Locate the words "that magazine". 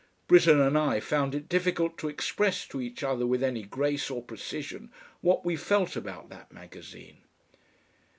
6.29-7.19